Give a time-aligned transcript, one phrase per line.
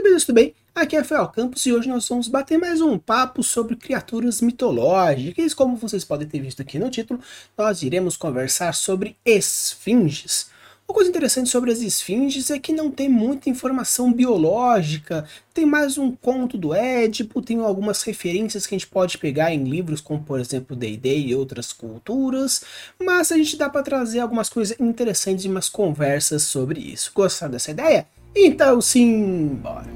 [0.00, 0.54] Muito bem, tudo bem?
[0.74, 5.52] Aqui é Rafael Campos e hoje nós vamos bater mais um papo sobre criaturas mitológicas.
[5.52, 7.20] Como vocês podem ter visto aqui no título,
[7.56, 10.48] nós iremos conversar sobre esfinges.
[10.88, 15.98] Uma coisa interessante sobre as esfinges é que não tem muita informação biológica, tem mais
[15.98, 20.22] um conto do Édipo, tem algumas referências que a gente pode pegar em livros como
[20.22, 22.62] por exemplo D&D e outras culturas,
[22.98, 27.12] mas a gente dá para trazer algumas coisas interessantes e umas conversas sobre isso.
[27.14, 28.06] Gostaram dessa ideia?
[28.34, 29.90] Então sim, bora!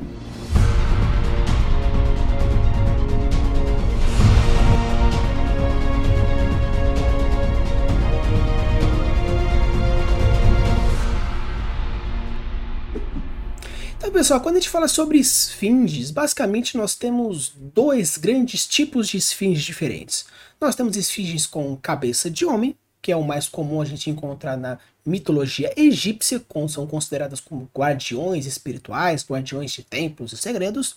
[13.97, 19.17] Então, pessoal, quando a gente fala sobre esfinges, basicamente nós temos dois grandes tipos de
[19.17, 20.27] esfinges diferentes.
[20.61, 24.59] Nós temos esfinges com cabeça de homem, que é o mais comum a gente encontrar
[24.59, 30.97] na mitologia egípcia, são consideradas como guardiões espirituais, guardiões de templos e segredos.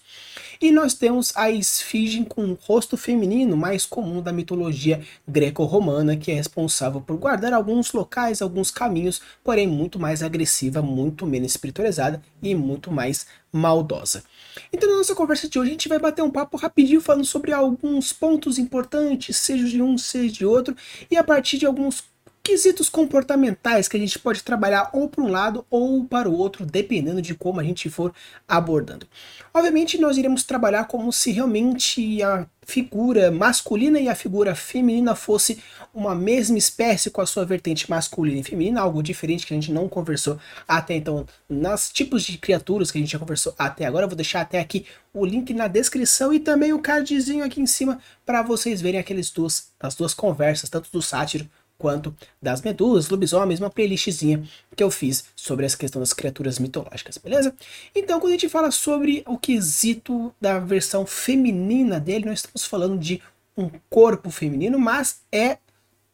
[0.62, 6.36] E nós temos a esfinge com rosto feminino, mais comum da mitologia greco-romana, que é
[6.36, 12.56] responsável por guardar alguns locais, alguns caminhos, porém muito mais agressiva, muito menos espiritualizada e
[12.56, 14.24] muito mais maldosa.
[14.72, 17.52] Então, na nossa conversa de hoje, a gente vai bater um papo rapidinho falando sobre
[17.52, 20.76] alguns pontos importantes, seja de um, seja de outro,
[21.10, 22.04] e a partir de alguns
[22.48, 26.66] quesitos comportamentais que a gente pode trabalhar ou para um lado ou para o outro,
[26.66, 28.14] dependendo de como a gente for
[28.48, 29.06] abordando.
[29.54, 35.62] Obviamente, nós iremos trabalhar como se realmente a figura masculina e a figura feminina fosse
[35.94, 39.74] uma mesma espécie com a sua vertente masculina e feminina, algo diferente que a gente
[39.74, 44.06] não conversou até então nos tipos de criaturas que a gente já conversou até agora.
[44.06, 47.68] Eu vou deixar até aqui o link na descrição e também o cardzinho aqui em
[47.68, 51.46] cima para vocês verem aqueles duas, as duas conversas, tanto do sátiro
[51.78, 54.44] quanto das medusas, lobisomens, uma playlistzinha
[54.76, 57.54] que eu fiz sobre essa questão das criaturas mitológicas, beleza?
[57.94, 62.98] Então, quando a gente fala sobre o quesito da versão feminina dele, nós estamos falando
[62.98, 63.22] de
[63.56, 65.58] um corpo feminino, mas é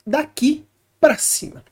[0.05, 0.65] daqui
[0.99, 1.63] para cima.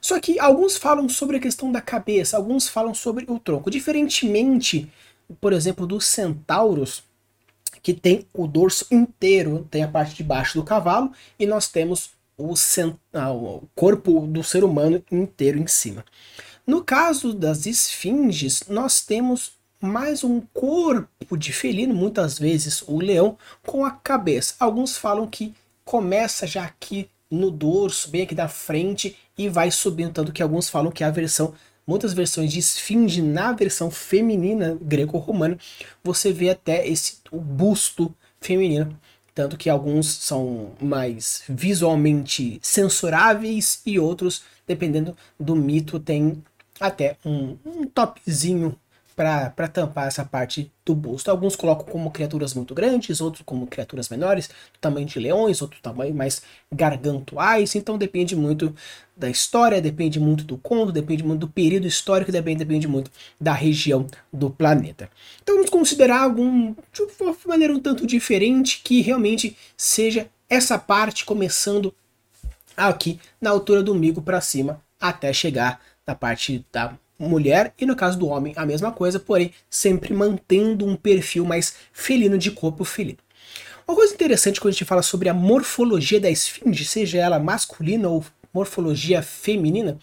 [0.00, 3.70] Só que alguns falam sobre a questão da cabeça, alguns falam sobre o tronco.
[3.70, 4.90] Diferentemente,
[5.40, 7.04] por exemplo, dos centauros,
[7.82, 12.10] que tem o dorso inteiro, tem a parte de baixo do cavalo, e nós temos
[12.36, 12.54] o,
[13.12, 16.04] ah, o corpo do ser humano inteiro em cima.
[16.66, 23.36] No caso das esfinges, nós temos mais um corpo de felino, muitas vezes o leão,
[23.66, 24.54] com a cabeça.
[24.60, 25.54] Alguns falam que
[25.84, 30.68] começa já aqui no dorso, bem aqui da frente, e vai subindo, tanto que alguns
[30.68, 31.52] falam que a versão,
[31.86, 35.58] muitas versões de esfinge na versão feminina greco-romana,
[36.04, 38.96] você vê até esse o busto feminino
[39.34, 46.42] tanto que alguns são mais visualmente censuráveis e outros, dependendo do mito, tem
[46.80, 48.78] até um, um topzinho
[49.14, 51.30] para tampar essa parte do busto.
[51.30, 55.78] Alguns colocam como criaturas muito grandes, outros como criaturas menores, do tamanho de leões, outro
[55.80, 56.42] tamanho mais
[56.72, 57.74] gargantuais.
[57.74, 58.74] Então depende muito
[59.16, 63.52] da história, depende muito do conto, depende muito do período histórico, depende, depende muito da
[63.52, 65.10] região do planeta.
[65.42, 71.24] Então vamos considerar algum de uma maneira um tanto diferente que realmente seja essa parte
[71.24, 71.94] começando
[72.76, 77.96] aqui na altura do umbigo para cima até chegar na parte da mulher e no
[77.96, 82.84] caso do homem a mesma coisa, porém sempre mantendo um perfil mais felino de corpo
[82.84, 83.18] felino.
[83.86, 88.08] Uma coisa interessante quando a gente fala sobre a morfologia da esfinge, seja ela masculina
[88.08, 89.98] ou morfologia feminina,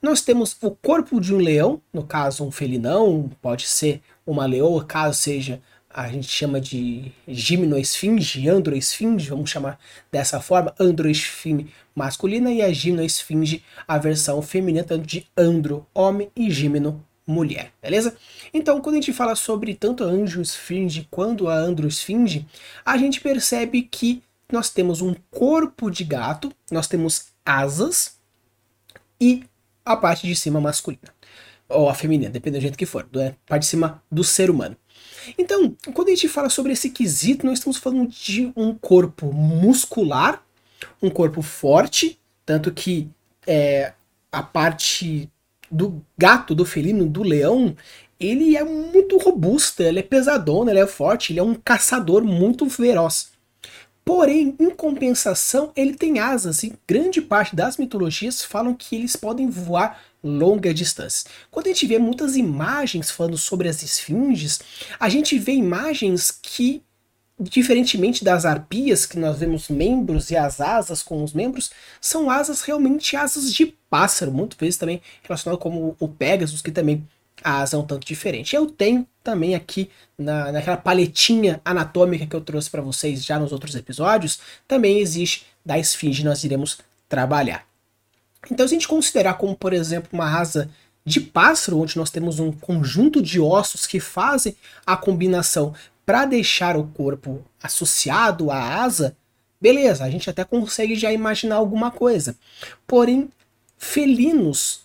[0.00, 4.84] nós temos o corpo de um leão, no caso um felinão, pode ser uma leoa,
[4.84, 5.60] caso seja
[5.94, 9.78] a gente chama de gimnoesfinge, androesfinge, vamos chamar
[10.10, 16.50] dessa forma, androesfinge masculina e a gimnoesfinge, a versão feminina, tanto de andro, homem, e
[16.50, 18.16] gimno, mulher, beleza?
[18.52, 22.44] Então, quando a gente fala sobre tanto a angiosfinge quanto a androesfinge,
[22.84, 28.18] a gente percebe que nós temos um corpo de gato, nós temos asas
[29.20, 29.44] e
[29.84, 31.14] a parte de cima masculina,
[31.68, 33.36] ou a feminina, dependendo do jeito que for, né?
[33.46, 34.76] parte de cima do ser humano.
[35.38, 40.42] Então, quando a gente fala sobre esse quesito, nós estamos falando de um corpo muscular,
[41.02, 43.08] um corpo forte, tanto que
[43.46, 43.92] é,
[44.30, 45.30] a parte
[45.70, 47.76] do gato, do felino, do leão,
[48.18, 52.66] ele é muito robusta, ele é pesadona, ele é forte, ele é um caçador muito
[52.66, 53.32] veroz.
[54.04, 59.48] Porém, em compensação, ele tem asas e grande parte das mitologias falam que eles podem
[59.48, 61.30] voar longa distância.
[61.50, 64.60] Quando a gente vê muitas imagens falando sobre as esfinges,
[64.98, 66.82] a gente vê imagens que,
[67.38, 72.62] diferentemente das arpias, que nós vemos membros e as asas com os membros, são asas
[72.62, 77.06] realmente asas de pássaro, muitas vezes também relacionado como o Pegasus, que também
[77.42, 78.56] a asa é um tanto diferente.
[78.56, 83.52] Eu tenho também aqui na, naquela paletinha anatômica que eu trouxe para vocês já nos
[83.52, 86.78] outros episódios, também existe da esfinge, nós iremos
[87.08, 87.73] trabalhar.
[88.50, 90.70] Então, se a gente considerar como, por exemplo, uma asa
[91.04, 94.56] de pássaro, onde nós temos um conjunto de ossos que fazem
[94.86, 95.74] a combinação
[96.06, 99.16] para deixar o corpo associado à asa,
[99.60, 102.36] beleza, a gente até consegue já imaginar alguma coisa.
[102.86, 103.28] Porém,
[103.78, 104.84] felinos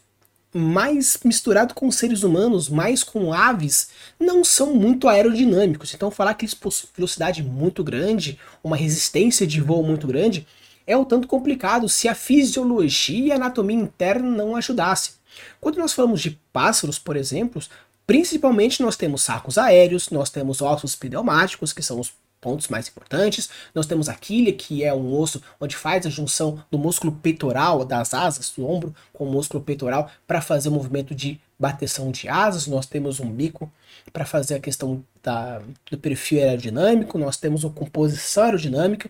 [0.53, 3.89] mais misturado com seres humanos, mais com aves,
[4.19, 5.93] não são muito aerodinâmicos.
[5.93, 10.47] Então falar que eles possuem velocidade muito grande, uma resistência de voo muito grande,
[10.89, 15.13] é um tanto complicado se a fisiologia e a anatomia interna não ajudassem.
[15.61, 17.61] Quando nós falamos de pássaros, por exemplo,
[18.07, 23.49] principalmente nós temos sacos aéreos, nós temos ossos pneumáticos, que são os pontos mais importantes.
[23.75, 27.85] Nós temos a quilha, que é um osso onde faz a junção do músculo peitoral
[27.85, 32.29] das asas, do ombro, com o músculo peitoral para fazer o movimento de bateção de
[32.29, 32.65] asas.
[32.65, 33.71] Nós temos um bico
[34.13, 35.61] para fazer a questão da,
[35.91, 37.17] do perfil aerodinâmico.
[37.17, 39.09] Nós temos a composição aerodinâmica.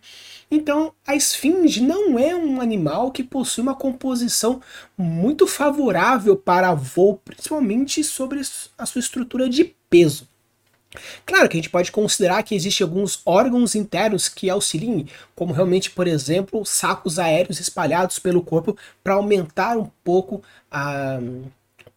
[0.50, 4.62] Então, a esfinge não é um animal que possui uma composição
[4.98, 8.42] muito favorável para voo, principalmente sobre
[8.78, 10.28] a sua estrutura de peso.
[11.24, 15.92] Claro que a gente pode considerar que existem alguns órgãos internos que auxiliem, como realmente,
[15.92, 20.42] por exemplo, sacos aéreos espalhados pelo corpo para aumentar um pouco
[20.72, 21.20] a,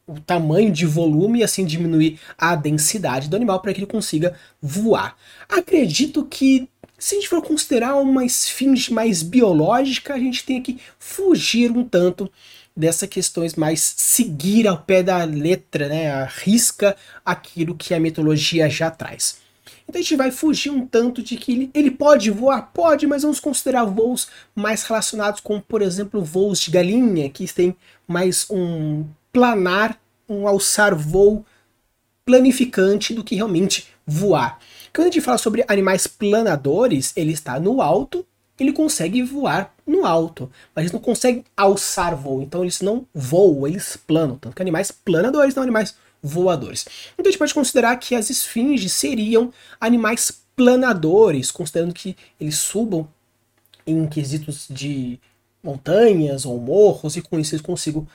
[0.06, 4.36] o tamanho de volume e assim diminuir a densidade do animal para que ele consiga
[4.60, 5.16] voar.
[5.48, 6.68] Acredito que
[6.98, 11.84] se a gente for considerar uma esfinge mais biológica, a gente tem que fugir um
[11.84, 12.30] tanto
[12.76, 18.90] dessas questões mais seguir ao pé da letra, né, arrisca aquilo que a mitologia já
[18.90, 19.38] traz.
[19.86, 22.70] Então a gente vai fugir um tanto de que ele, ele pode voar?
[22.72, 27.76] Pode, mas vamos considerar voos mais relacionados com, por exemplo, voos de galinha, que tem
[28.06, 29.98] mais um planar,
[30.28, 31.44] um alçar voo
[32.24, 34.58] planificante do que realmente voar.
[34.94, 38.24] Quando a gente fala sobre animais planadores, ele está no alto
[38.62, 43.66] ele consegue voar no alto, mas eles não conseguem alçar voo, então eles não voam,
[43.66, 46.86] eles planam, tanto que animais planadores não animais voadores.
[47.14, 53.08] Então a gente pode considerar que as esfinges seriam animais planadores, considerando que eles subam
[53.86, 55.18] em quesitos de
[55.62, 58.06] montanhas ou morros e com isso eles consigam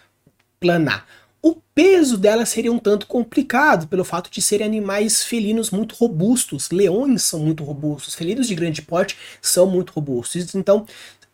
[0.59, 1.05] planar.
[1.41, 6.69] O peso dela seria um tanto complicado pelo fato de serem animais felinos muito robustos.
[6.71, 10.55] Leões são muito robustos, felinos de grande porte são muito robustos.
[10.55, 10.85] Então,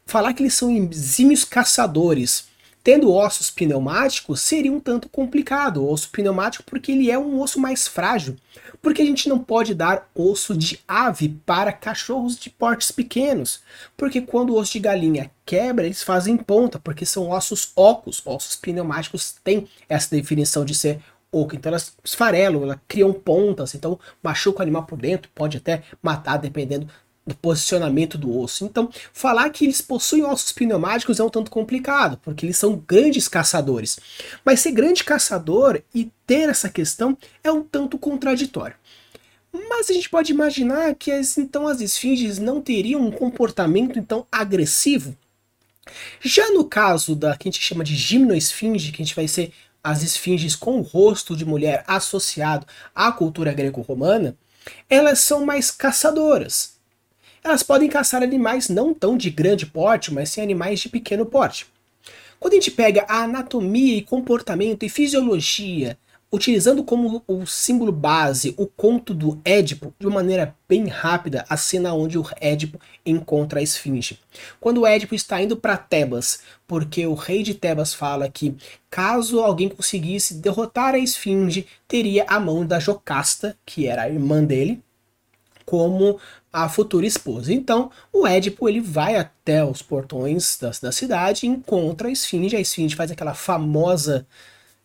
[0.05, 2.47] falar que eles são exímios caçadores
[2.83, 7.57] Tendo ossos pneumáticos seria um tanto complicado, o osso pneumático porque ele é um osso
[7.57, 8.35] mais frágil.
[8.83, 13.61] Porque a gente não pode dar osso de ave para cachorros de portes pequenos,
[13.95, 18.57] porque quando o osso de galinha quebra, eles fazem ponta, porque são ossos ocos, ossos
[18.57, 20.99] pneumáticos têm essa definição de ser
[21.31, 25.81] oco, então elas esfarelam, elas criam pontas, então machuca o animal por dentro, pode até
[26.01, 26.87] matar dependendo
[27.25, 28.65] do posicionamento do osso.
[28.65, 33.27] Então, falar que eles possuem ossos pneumáticos é um tanto complicado, porque eles são grandes
[33.27, 33.97] caçadores.
[34.43, 38.75] Mas ser grande caçador e ter essa questão é um tanto contraditório.
[39.69, 44.25] Mas a gente pode imaginar que as, então as esfinges não teriam um comportamento então
[44.31, 45.15] agressivo.
[46.19, 49.53] Já no caso da que a gente chama de gimnoesfinge, que a gente vai ser
[49.83, 52.65] as esfinges com o rosto de mulher associado
[52.95, 54.35] à cultura greco-romana,
[54.89, 56.72] elas são mais caçadoras.
[57.43, 61.67] Elas podem caçar animais não tão de grande porte, mas sim animais de pequeno porte.
[62.39, 65.97] Quando a gente pega a anatomia e comportamento e fisiologia,
[66.33, 71.55] utilizando como o símbolo base o conto do Édipo, de uma maneira bem rápida, a
[71.55, 74.19] cena onde o Édipo encontra a esfinge.
[74.59, 78.55] Quando o Édipo está indo para Tebas, porque o rei de Tebas fala que
[78.89, 84.43] caso alguém conseguisse derrotar a esfinge, teria a mão da Jocasta, que era a irmã
[84.43, 84.81] dele,
[85.65, 86.19] como
[86.51, 87.53] a futura esposa.
[87.53, 92.55] Então, o Édipo ele vai até os portões da, da cidade encontra a esfinge.
[92.55, 94.25] A esfinge faz aquela famosa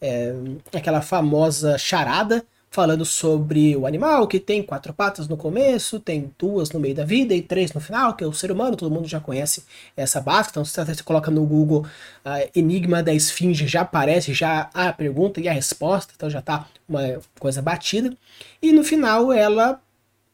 [0.00, 0.32] é,
[0.72, 6.70] aquela famosa charada falando sobre o animal que tem quatro patas no começo, tem duas
[6.70, 9.08] no meio da vida e três no final, que é o ser humano, todo mundo
[9.08, 9.64] já conhece
[9.96, 11.86] essa base, então se você coloca no Google
[12.24, 16.68] uh, Enigma da Esfinge, já aparece já a pergunta e a resposta, então já tá
[16.88, 18.14] uma coisa batida.
[18.60, 19.80] E no final ela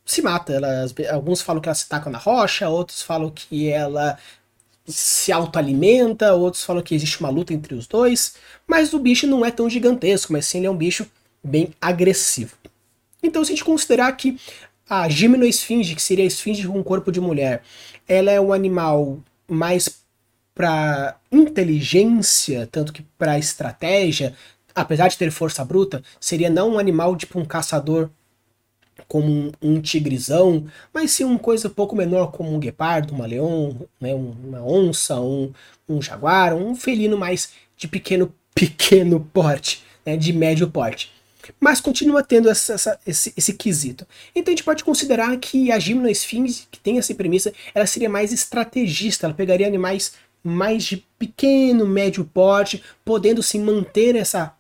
[0.04, 0.52] se mata.
[0.52, 4.18] Ela, alguns falam que ela se taca na rocha, outros falam que ela
[4.86, 8.34] se autoalimenta, outros falam que existe uma luta entre os dois,
[8.66, 11.06] mas o bicho não é tão gigantesco, mas sim ele é um bicho
[11.42, 12.54] bem agressivo.
[13.22, 14.38] Então, se a gente considerar que
[14.88, 17.62] a gimnoesfinge, que seria a esfinge com corpo de mulher,
[18.06, 19.18] ela é um animal
[19.48, 19.88] mais
[20.54, 24.34] para inteligência, tanto que para estratégia,
[24.74, 28.10] apesar de ter força bruta, seria não um animal tipo um caçador
[29.08, 33.26] como um, um tigrezão, mas sim uma coisa um pouco menor como um guepardo, uma
[33.26, 35.52] leão, né, uma onça, um,
[35.88, 41.12] um jaguar, um felino mais de pequeno pequeno porte, né, de médio porte.
[41.60, 44.06] Mas continua tendo essa, essa, esse, esse quesito.
[44.34, 48.32] Então a gente pode considerar que a gimnosfinge, que tem essa premissa, ela seria mais
[48.32, 54.54] estrategista, ela pegaria animais mais de pequeno, médio porte, podendo se manter essa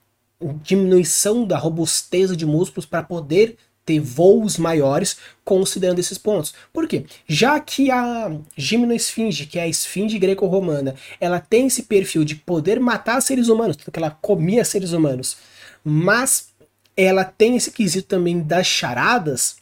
[0.62, 6.54] diminuição da robustez de músculos para poder ter voos maiores considerando esses pontos.
[6.72, 7.04] Por quê?
[7.26, 12.80] Já que a gimnosfinge, que é a esfinge greco-romana, ela tem esse perfil de poder
[12.80, 15.36] matar seres humanos, porque ela comia seres humanos,
[15.84, 16.48] mas
[16.96, 19.56] ela tem esse quesito também das charadas,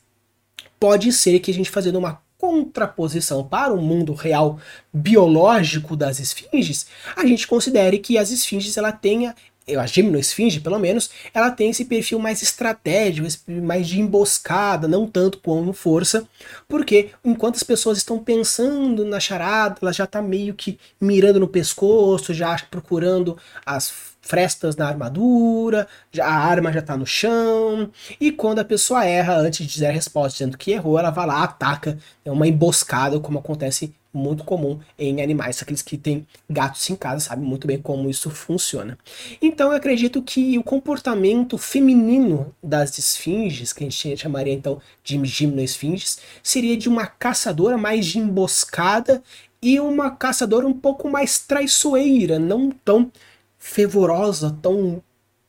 [0.78, 4.58] pode ser que a gente fazendo uma contraposição para o mundo real
[4.92, 6.86] biológico das esfinges,
[7.16, 9.34] a gente considere que as esfinges ela tenha
[9.78, 15.38] a gimnosfinge, pelo menos, ela tem esse perfil mais estratégico, mais de emboscada, não tanto
[15.38, 16.26] como força,
[16.68, 21.48] porque enquanto as pessoas estão pensando na charada, ela já está meio que mirando no
[21.48, 25.86] pescoço, já procurando as frestas na armadura,
[26.20, 27.90] a arma já está no chão,
[28.20, 31.26] e quando a pessoa erra antes de dizer a resposta dizendo que errou, ela vai
[31.26, 35.62] lá, ataca, é uma emboscada, como acontece muito comum em animais.
[35.62, 38.98] Aqueles que têm gatos em casa sabem muito bem como isso funciona.
[39.40, 45.22] Então eu acredito que o comportamento feminino das esfinges, que a gente chamaria então de
[45.24, 49.22] gimnoesfinges, seria de uma caçadora mais de emboscada
[49.60, 53.10] e uma caçadora um pouco mais traiçoeira, não tão
[53.58, 55.00] fervorosa, tão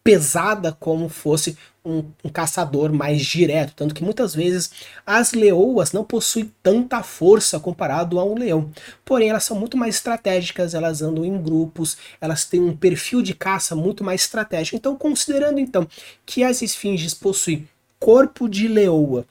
[0.03, 4.72] pesada como fosse um, um, caçador mais direto, tanto que muitas vezes
[5.05, 8.69] as leoas não possuem tanta força comparado a um leão.
[9.05, 13.33] Porém, elas são muito mais estratégicas, elas andam em grupos, elas têm um perfil de
[13.33, 14.75] caça muito mais estratégico.
[14.75, 15.88] Então, considerando então
[16.25, 17.67] que as esfinges possuem
[18.00, 19.25] corpo de leoa,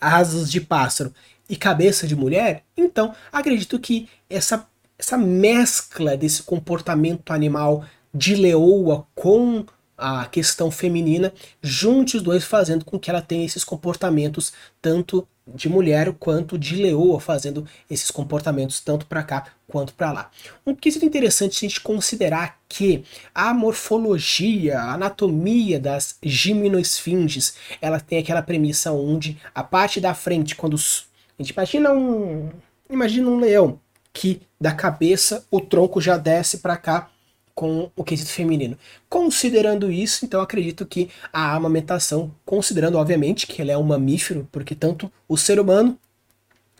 [0.00, 1.12] asas de pássaro
[1.48, 4.68] e cabeça de mulher, então acredito que essa
[4.98, 9.64] essa mescla desse comportamento animal de leoa com
[10.00, 15.68] a questão feminina, junte os dois fazendo com que ela tenha esses comportamentos tanto de
[15.68, 20.30] mulher quanto de leoa, fazendo esses comportamentos tanto para cá quanto para lá.
[20.66, 23.04] Um quesito interessante a gente considerar que
[23.34, 30.56] a morfologia, a anatomia das gimnosfinges, ela tem aquela premissa onde a parte da frente,
[30.56, 32.50] quando a gente imagina um,
[32.88, 33.78] imagina um leão
[34.12, 37.10] que da cabeça o tronco já desce para cá
[37.54, 38.76] com o quesito feminino.
[39.08, 44.74] Considerando isso, então acredito que a amamentação, considerando obviamente que ele é um mamífero, porque
[44.74, 45.98] tanto o ser humano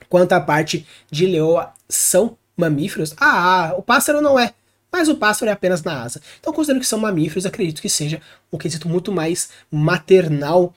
[0.08, 3.14] quanto a parte de leoa são mamíferos.
[3.18, 4.54] Ah, o pássaro não é,
[4.92, 6.20] mas o pássaro é apenas na asa.
[6.38, 8.20] Então, considerando que são mamíferos, acredito que seja
[8.52, 10.74] um quesito muito mais maternal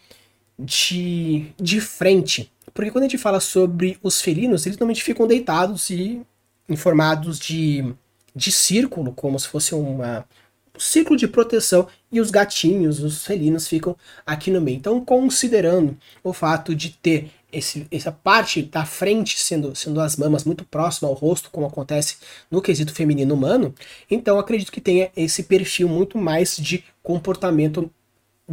[0.58, 2.52] de, de frente.
[2.74, 6.22] Porque quando a gente fala sobre os felinos, eles normalmente ficam deitados e
[6.70, 7.94] informados de
[8.36, 10.26] de círculo, como se fosse uma,
[10.76, 14.78] um círculo de proteção, e os gatinhos, os felinos, ficam aqui no meio.
[14.78, 20.44] Então, considerando o fato de ter esse, essa parte da frente sendo, sendo as mamas
[20.44, 22.18] muito próxima ao rosto, como acontece
[22.50, 23.74] no quesito feminino humano,
[24.10, 27.92] então acredito que tenha esse perfil muito mais de comportamento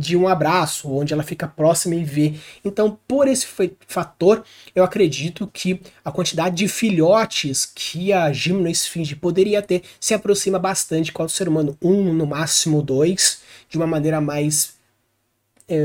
[0.00, 2.34] de um abraço, onde ela fica próxima e vê.
[2.64, 3.46] Então, por esse
[3.86, 4.42] fator,
[4.74, 11.12] eu acredito que a quantidade de filhotes que a gimnosfinge poderia ter se aproxima bastante
[11.12, 14.79] com o ser humano, um, no máximo dois, de uma maneira mais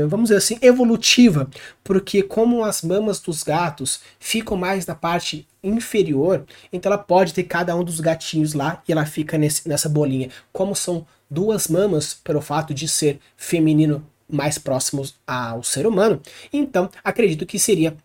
[0.08, 1.48] vamos dizer assim, evolutiva,
[1.84, 7.44] porque como as mamas dos gatos ficam mais na parte inferior, então ela pode ter
[7.44, 10.30] cada um dos gatinhos lá e ela fica nesse, nessa bolinha.
[10.52, 16.20] Como são duas mamas, pelo fato de ser feminino mais próximos ao ser humano,
[16.52, 17.96] então acredito que seria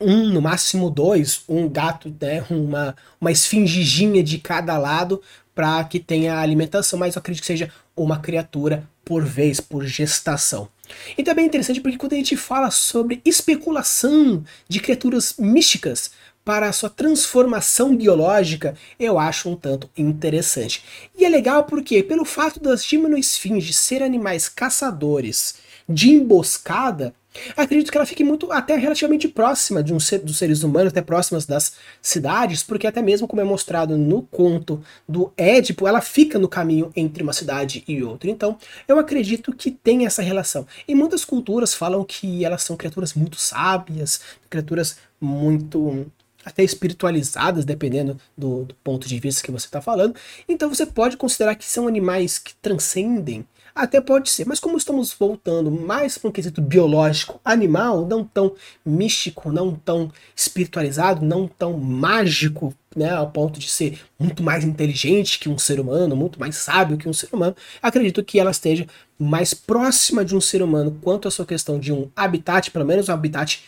[0.00, 5.22] um, no máximo dois, um gato, né, uma, uma esfingiginha de cada lado
[5.54, 10.68] para que tenha alimentação, mas eu acredito que seja uma criatura por vez, por gestação.
[11.16, 16.10] E também é interessante porque quando a gente fala sobre especulação de criaturas místicas
[16.44, 20.84] para a sua transformação biológica, eu acho um tanto interessante.
[21.16, 25.56] E é legal porque, pelo fato das gimnosfinges serem animais caçadores
[25.88, 27.14] de emboscada,
[27.56, 31.02] Acredito que ela fique muito, até relativamente próxima de um ser, dos seres humanos, até
[31.02, 36.38] próximas das cidades, porque até mesmo como é mostrado no conto do Édipo, ela fica
[36.38, 38.30] no caminho entre uma cidade e outra.
[38.30, 40.66] Então, eu acredito que tem essa relação.
[40.86, 46.06] E muitas culturas falam que elas são criaturas muito sábias, criaturas muito
[46.44, 50.14] até espiritualizadas, dependendo do, do ponto de vista que você está falando.
[50.48, 55.12] Então você pode considerar que são animais que transcendem Até pode ser, mas como estamos
[55.12, 58.54] voltando mais para um quesito biológico animal, não tão
[58.86, 65.40] místico, não tão espiritualizado, não tão mágico, né, ao ponto de ser muito mais inteligente
[65.40, 68.86] que um ser humano, muito mais sábio que um ser humano, acredito que ela esteja
[69.18, 73.08] mais próxima de um ser humano quanto à sua questão de um habitat, pelo menos
[73.08, 73.64] um habitat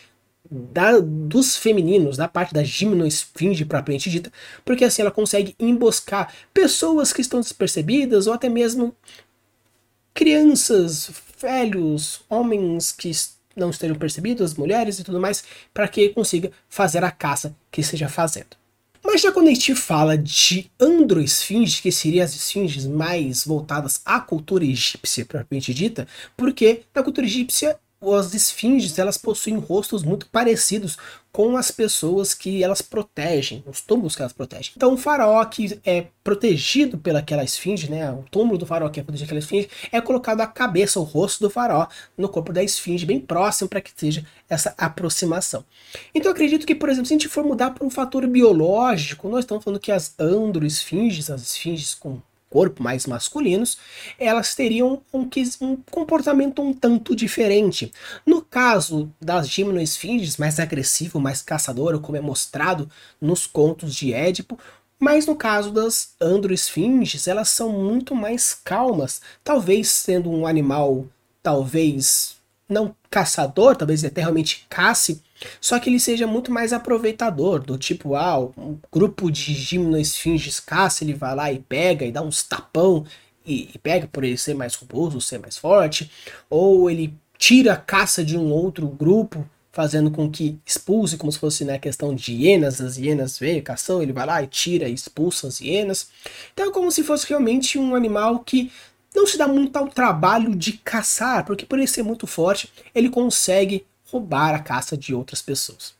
[0.49, 4.31] da, dos femininos, da parte da gimnosfinge propriamente dita,
[4.63, 8.95] porque assim ela consegue emboscar pessoas que estão despercebidas ou até mesmo
[10.17, 13.11] crianças, velhos, homens que
[13.55, 18.09] não estejam percebidos, mulheres e tudo mais, para que consiga fazer a caça que esteja
[18.09, 18.57] fazendo.
[19.05, 24.19] Mas já quando a gente fala de androesfinge, que seriam as esfinges mais voltadas à
[24.19, 30.97] cultura egípcia propriamente dita, porque na cultura egípcia as esfinges elas possuem rostos muito parecidos
[31.31, 34.71] com as pessoas que elas protegem, os túmulos que elas protegem.
[34.75, 39.03] Então o faraó que é protegido pelaquela esfinge, né, o túmulo do faraó que é
[39.03, 41.87] protegido pela esfinge, é colocado a cabeça, o rosto do faraó
[42.17, 45.63] no corpo da esfinge, bem próximo para que seja essa aproximação.
[46.13, 49.39] Então acredito que, por exemplo, se a gente for mudar para um fator biológico, nós
[49.39, 53.77] estamos falando que as androesfinges, as esfinges com corpo mais masculinos,
[54.19, 55.29] elas teriam um,
[55.61, 57.91] um, comportamento um tanto diferente.
[58.25, 62.89] No caso das gimnoesfinges, mais agressivo, mais caçadora, como é mostrado
[63.19, 64.57] nos contos de Édipo,
[64.99, 71.05] mas no caso das androesfinges, elas são muito mais calmas, talvez sendo um animal,
[71.43, 72.37] talvez
[72.67, 75.21] não caçador, talvez até realmente casse,
[75.61, 81.03] só que ele seja muito mais aproveitador, do tipo, ah, um grupo de gimnoesfinges caça,
[81.03, 83.05] ele vai lá e pega e dá uns tapão
[83.45, 86.11] e, e pega por ele ser mais robusto, ser mais forte,
[86.49, 91.37] ou ele tira a caça de um outro grupo, fazendo com que expulse, como se
[91.37, 94.89] fosse na né, questão de hienas, as hienas veem cação, ele vai lá e tira
[94.89, 96.09] e expulsa as hienas.
[96.51, 98.71] Então é como se fosse realmente um animal que
[99.15, 103.07] não se dá muito ao trabalho de caçar, porque por ele ser muito forte, ele
[103.07, 105.93] consegue roubar a caça de outras pessoas.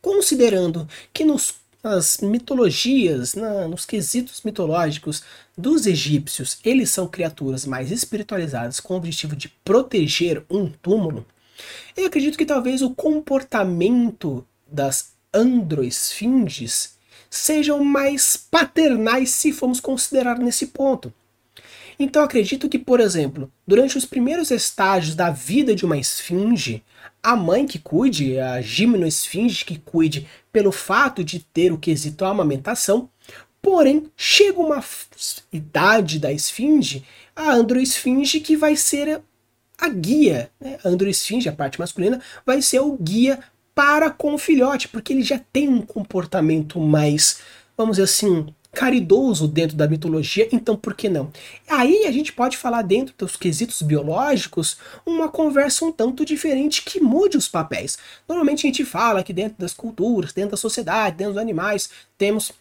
[0.00, 5.22] Considerando que nos, nas mitologias, na, nos quesitos mitológicos
[5.56, 11.26] dos egípcios, eles são criaturas mais espiritualizadas com o objetivo de proteger um túmulo,
[11.96, 16.96] eu acredito que talvez o comportamento das androesfinges
[17.30, 21.12] sejam mais paternais se formos considerar nesse ponto.
[21.98, 26.82] Então acredito que, por exemplo, durante os primeiros estágios da vida de uma esfinge,
[27.22, 33.08] a mãe que cuide, a gimnoesfinge que cuide pelo fato de ter o quesito amamentação,
[33.62, 34.84] porém chega uma
[35.52, 37.04] idade da esfinge,
[37.34, 39.22] a androesfinge que vai ser
[39.78, 40.78] a guia, né?
[40.84, 43.40] a androesfinge, a parte masculina, vai ser o guia
[43.74, 47.40] para com o filhote, porque ele já tem um comportamento mais,
[47.76, 51.32] vamos dizer assim, caridoso dentro da mitologia, então por que não?
[51.68, 57.00] Aí a gente pode falar dentro dos quesitos biológicos uma conversa um tanto diferente que
[57.00, 57.96] mude os papéis.
[58.28, 62.52] Normalmente a gente fala que dentro das culturas, dentro da sociedade, dentro dos animais, temos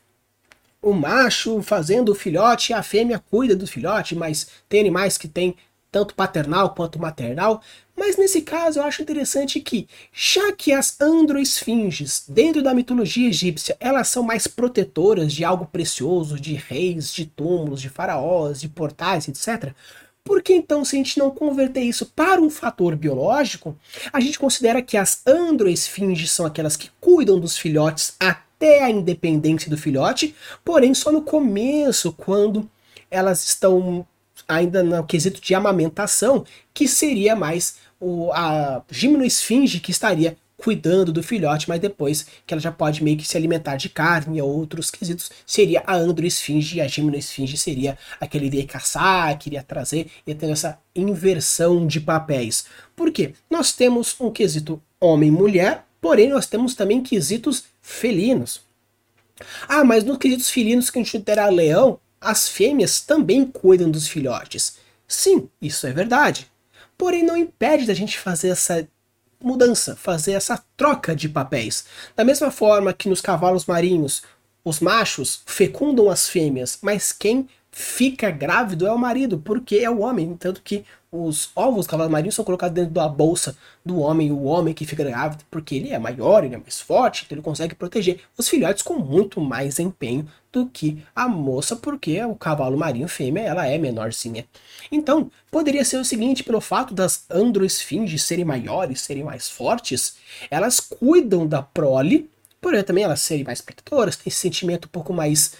[0.81, 5.27] o macho fazendo o filhote e a fêmea cuida do filhote, mas tem animais que
[5.27, 5.55] têm
[5.93, 7.61] tanto paternal quanto maternal,
[7.95, 13.77] mas nesse caso eu acho interessante que, já que as androesfinges, dentro da mitologia egípcia,
[13.79, 19.27] elas são mais protetoras de algo precioso, de reis, de túmulos, de faraós, de portais,
[19.27, 19.71] etc.,
[20.25, 23.77] por que então, se a gente não converter isso para um fator biológico,
[24.11, 29.69] a gente considera que as androesfinges são aquelas que cuidam dos filhotes até a independência
[29.69, 32.69] do filhote, porém só no começo, quando
[33.11, 34.07] elas estão
[34.47, 41.21] ainda no quesito de amamentação, que seria mais o, a gimnoesfinge que estaria cuidando do
[41.21, 44.89] filhote, mas depois que ela já pode meio que se alimentar de carne ou outros
[44.89, 50.07] quesitos, seria a androesfinge e a gimnoesfinge seria aquele que iria caçar, que iria trazer,
[50.25, 52.65] e ter essa inversão de papéis.
[52.95, 53.33] Por quê?
[53.49, 58.61] Nós temos um quesito homem-mulher, porém nós temos também quesitos felinos.
[59.67, 64.07] Ah, mas nos quesitos felinos que a gente terá leão, as fêmeas também cuidam dos
[64.07, 64.77] filhotes.
[65.07, 66.51] Sim, isso é verdade.
[66.97, 68.87] Porém, não impede da gente fazer essa
[69.41, 71.85] mudança, fazer essa troca de papéis.
[72.15, 74.23] Da mesma forma que nos cavalos marinhos,
[74.63, 80.01] os machos fecundam as fêmeas, mas quem fica grávido é o marido, porque é o
[80.01, 80.35] homem.
[80.37, 84.73] Tanto que os ovos cavalos marinhos são colocados dentro da bolsa do homem, o homem
[84.73, 88.21] que fica grávido, porque ele é maior, ele é mais forte, então ele consegue proteger
[88.37, 93.41] os filhotes com muito mais empenho do que a moça, porque o cavalo marinho fêmea
[93.41, 94.45] ela é menorzinha.
[94.91, 100.17] Então, poderia ser o seguinte, pelo fato das androesfinges serem maiores, serem mais fortes,
[100.49, 102.29] elas cuidam da prole,
[102.61, 105.53] porém também elas serem mais protetoras, têm sentimento um pouco mais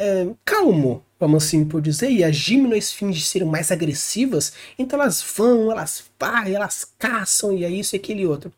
[0.00, 5.70] é, calmo, vamos assim por dizer, e as gimnosfinges serem mais agressivas, então elas vão,
[5.70, 8.50] elas vai, elas caçam, e é isso e aquele outro.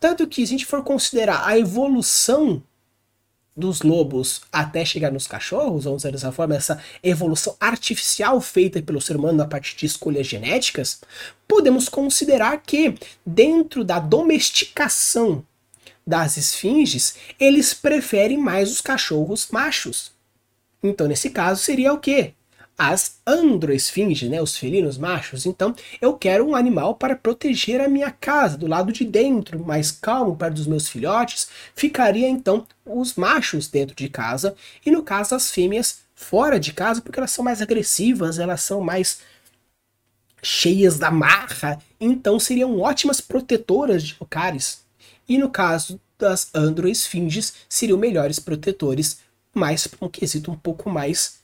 [0.00, 2.62] Tanto que, se a gente for considerar a evolução
[3.54, 9.00] dos lobos até chegar nos cachorros, vamos dizer dessa forma, essa evolução artificial feita pelo
[9.00, 11.00] ser humano a partir de escolhas genéticas,
[11.46, 15.44] podemos considerar que dentro da domesticação
[16.06, 20.15] das esfinges, eles preferem mais os cachorros machos.
[20.86, 22.34] Então, nesse caso, seria o quê?
[22.78, 25.46] as androesfinges, né, os felinos machos.
[25.46, 29.90] Então, eu quero um animal para proteger a minha casa, do lado de dentro, mais
[29.90, 31.48] calmo, perto dos meus filhotes.
[31.74, 37.00] Ficaria então os machos dentro de casa e no caso as fêmeas fora de casa,
[37.00, 39.20] porque elas são mais agressivas, elas são mais
[40.42, 44.84] cheias da marra, então seriam ótimas protetoras de locais.
[45.28, 49.18] E no caso das androesfinges, seriam melhores protetores,
[49.56, 51.40] mas um quesito um pouco mais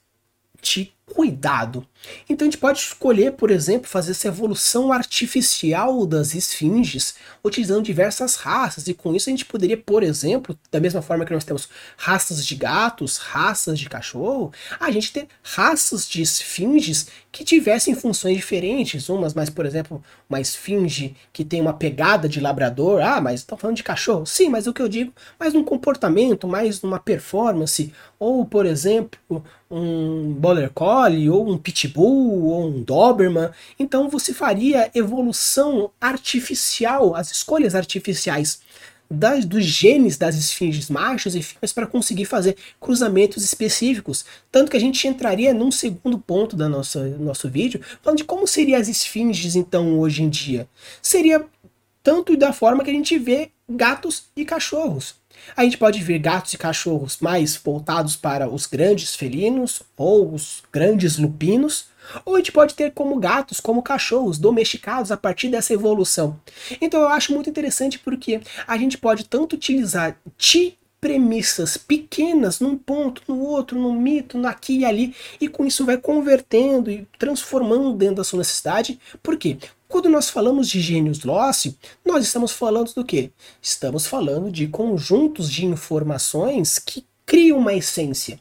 [0.60, 1.86] de cuidado.
[2.28, 8.36] Então a gente pode escolher, por exemplo, fazer essa evolução artificial das esfinges, utilizando diversas
[8.36, 11.68] raças, e com isso a gente poderia, por exemplo, da mesma forma que nós temos
[11.96, 18.36] raças de gatos, raças de cachorro, a gente ter raças de esfinges que tivessem funções
[18.36, 23.40] diferentes, umas mais, por exemplo, uma esfinge que tem uma pegada de labrador, ah, mas
[23.40, 24.26] estão falando de cachorro?
[24.26, 29.42] Sim, mas o que eu digo, mais num comportamento, mais numa performance, ou, por exemplo,
[29.70, 33.50] um Border Collie, ou um Pitbull, ou um Doberman.
[33.78, 38.60] Então você faria evolução artificial, as escolhas artificiais
[39.12, 44.24] das, dos genes das esfinges machos e fêmeas para conseguir fazer cruzamentos específicos.
[44.50, 48.80] Tanto que a gente entraria num segundo ponto do nosso vídeo, falando de como seriam
[48.80, 50.66] as esfinges então hoje em dia.
[51.02, 51.44] Seria
[52.02, 55.14] tanto da forma que a gente vê gatos e cachorros.
[55.56, 60.62] A gente pode ver gatos e cachorros mais voltados para os grandes felinos ou os
[60.72, 61.86] grandes lupinos,
[62.24, 66.38] ou a gente pode ter como gatos, como cachorros domesticados a partir dessa evolução.
[66.80, 72.78] Então eu acho muito interessante porque a gente pode tanto utilizar ti premissas pequenas num
[72.78, 77.92] ponto, no outro, num mito, aqui e ali, e com isso vai convertendo e transformando
[77.92, 79.00] dentro da sua necessidade.
[79.20, 79.58] Por quê?
[79.92, 83.30] Quando nós falamos de gênios Loci, nós estamos falando do quê?
[83.60, 88.40] Estamos falando de conjuntos de informações que criam uma essência.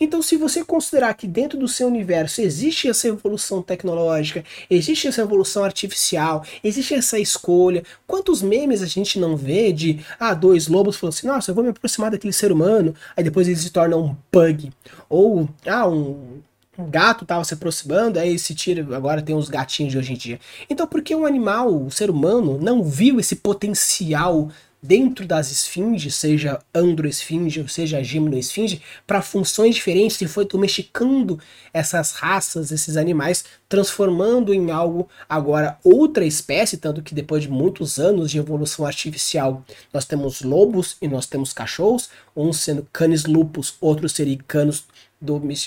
[0.00, 5.22] Então, se você considerar que dentro do seu universo existe essa evolução tecnológica, existe essa
[5.22, 10.94] evolução artificial, existe essa escolha, quantos memes a gente não vê de ah, dois lobos
[10.94, 13.96] falando assim, nossa, eu vou me aproximar daquele ser humano, aí depois ele se torna
[13.96, 14.70] um bug.
[15.08, 16.40] Ou ah, um
[16.78, 20.16] um gato estava se aproximando, aí se tira, agora tem os gatinhos de hoje em
[20.16, 20.40] dia.
[20.70, 24.50] Então, por que um animal, o um ser humano, não viu esse potencial
[24.82, 31.38] dentro das esfinges, seja androesfinge ou seja gimnoesfinge, para funções diferentes e foi domesticando
[31.72, 37.98] essas raças, esses animais, transformando em algo agora outra espécie, tanto que depois de muitos
[37.98, 43.76] anos de evolução artificial, nós temos lobos e nós temos cachorros, um sendo canis lupus,
[43.80, 44.84] outros seriam canos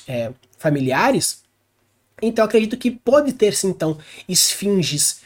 [0.07, 1.43] é, familiares.
[2.21, 5.21] Então acredito que pode ter-se então esfinges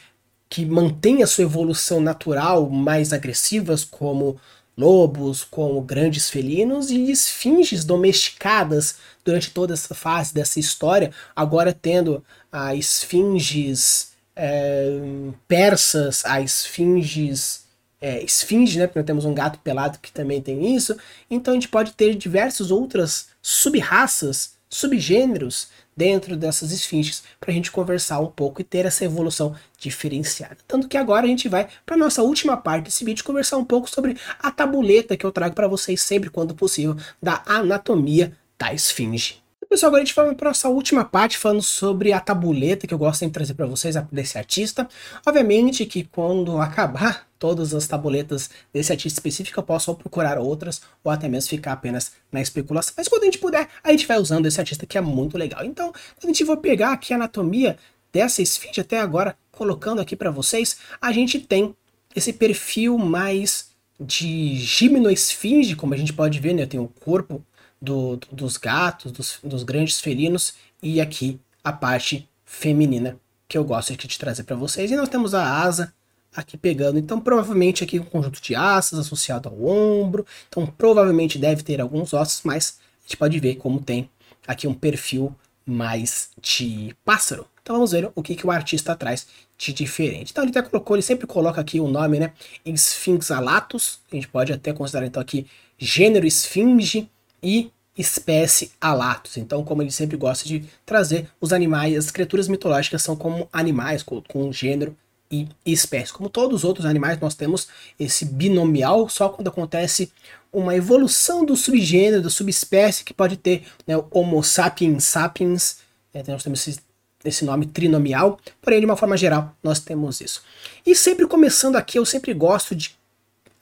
[0.48, 4.40] que mantêm a sua evolução natural mais agressivas, como
[4.76, 12.24] lobos, como grandes felinos, e esfinges domesticadas durante toda essa fase dessa história, agora tendo
[12.50, 14.98] a esfinges é,
[15.46, 17.64] persas, a esfinges
[18.00, 18.86] é, esfinge, né?
[18.86, 20.96] Porque nós temos um gato pelado que também tem isso.
[21.30, 27.70] Então a gente pode ter diversas outras sub-raças, subgêneros dentro dessas esfinges para a gente
[27.70, 30.56] conversar um pouco e ter essa evolução diferenciada.
[30.66, 33.90] Tanto que agora a gente vai para nossa última parte desse vídeo conversar um pouco
[33.90, 39.42] sobre a tabuleta que eu trago para vocês sempre quando possível da anatomia da esfinge.
[39.68, 42.98] Pessoal, agora a gente vai para nossa última parte falando sobre a tabuleta que eu
[42.98, 44.88] gosto de trazer para vocês desse artista.
[45.24, 51.10] Obviamente que quando acabar todas as tabuletas desse artista específico, eu posso procurar outras ou
[51.10, 52.92] até mesmo ficar apenas na especulação.
[52.96, 55.64] Mas quando a gente puder, a gente vai usando esse artista que é muito legal.
[55.64, 57.78] Então, a gente for pegar aqui a anatomia
[58.12, 61.74] dessa esfinge até agora, colocando aqui para vocês, a gente tem
[62.14, 66.66] esse perfil mais de gimnoesfinge, como a gente pode ver, né?
[66.66, 67.42] Tem o corpo
[67.80, 73.64] do, do, dos gatos, dos, dos grandes felinos, e aqui a parte feminina que eu
[73.64, 74.90] gosto aqui de trazer para vocês.
[74.90, 75.92] E nós temos a asa
[76.34, 81.62] aqui pegando, então provavelmente aqui um conjunto de asas associado ao ombro, então provavelmente deve
[81.62, 84.08] ter alguns ossos, mas a gente pode ver como tem
[84.46, 85.34] aqui um perfil
[85.66, 87.46] mais de pássaro.
[87.62, 89.26] Então vamos ver o que, que o artista traz
[89.58, 90.30] de diferente.
[90.30, 92.32] Então ele até colocou, ele sempre coloca aqui o nome, né?
[92.64, 95.46] Sphinx alatus, a gente pode até considerar então aqui
[95.78, 97.08] gênero esfinge,
[97.42, 99.36] e espécie alatos.
[99.36, 104.02] Então, como ele sempre gosta de trazer os animais, as criaturas mitológicas são como animais
[104.02, 104.96] com, com gênero
[105.30, 106.12] e espécie.
[106.12, 110.10] Como todos os outros animais, nós temos esse binomial só quando acontece
[110.52, 115.78] uma evolução do subgênero, da subespécie que pode ter né, o Homo sapiens sapiens,
[116.12, 116.80] é, nós temos esse,
[117.24, 120.42] esse nome trinomial, porém de uma forma geral nós temos isso.
[120.84, 122.96] E sempre começando aqui, eu sempre gosto de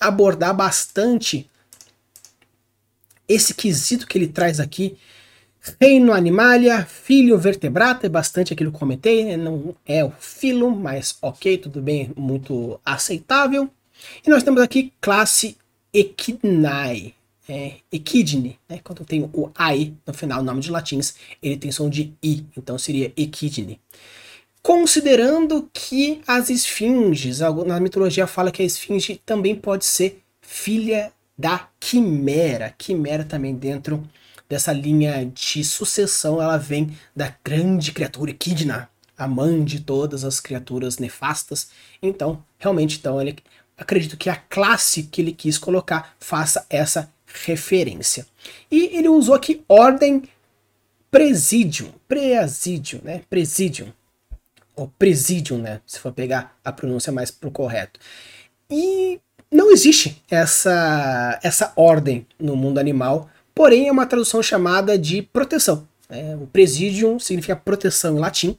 [0.00, 1.48] abordar bastante
[3.28, 4.96] esse quesito que ele traz aqui.
[5.80, 9.36] Reino Animalia, filho vertebrata, é bastante aquilo que comentei, né?
[9.36, 13.68] não é o filo, mas ok, tudo bem, muito aceitável.
[14.26, 15.56] E nós temos aqui classe
[15.92, 17.14] Echidnae,
[17.48, 18.80] é, Echidne, né?
[18.82, 22.78] quando tem o AI no final, nome de latins, ele tem som de I, então
[22.78, 23.80] seria Echidne.
[24.62, 31.68] Considerando que as esfinges, na mitologia fala que a esfinge também pode ser filha da
[31.78, 32.74] quimera.
[32.76, 34.02] Quimera também dentro
[34.48, 40.40] dessa linha de sucessão, ela vem da grande criatura Echidna, a mãe de todas as
[40.40, 41.68] criaturas nefastas.
[42.00, 43.36] Então, realmente, então, ele
[43.76, 47.12] acredito que a classe que ele quis colocar faça essa
[47.44, 48.26] referência.
[48.70, 50.22] E ele usou aqui ordem
[51.10, 53.22] presidium, presidium, né?
[53.28, 53.92] Presidium.
[54.74, 55.80] Ou presidium, né?
[55.86, 57.98] Se for pegar a pronúncia mais pro correto.
[58.70, 65.20] E não existe essa, essa ordem no mundo animal, porém é uma tradução chamada de
[65.20, 65.84] proteção.
[66.08, 66.36] Né?
[66.40, 68.56] O presidium significa proteção em latim,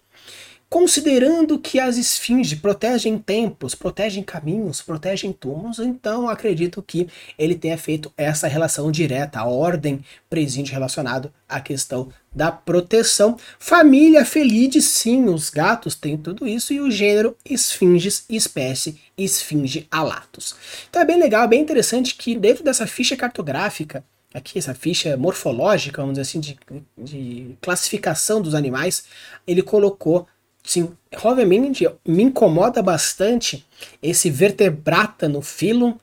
[0.69, 7.07] Considerando que as esfinges protegem templos, protegem caminhos, protegem túmulos, então acredito que
[7.39, 13.35] ele tenha feito essa relação direta, a ordem presente relacionado à questão da proteção.
[13.57, 20.55] Família Felide, sim, os gatos têm tudo isso, e o gênero Esfinges, espécie Esfinge alatus.
[20.87, 24.03] Então é bem legal, bem interessante que dentro dessa ficha cartográfica,
[24.33, 26.57] aqui essa ficha morfológica, vamos dizer assim, de,
[26.97, 29.05] de classificação dos animais,
[29.47, 30.27] ele colocou
[30.63, 30.91] Sim,
[31.23, 33.65] obviamente me incomoda bastante
[34.03, 35.99] esse vertebrata no filo,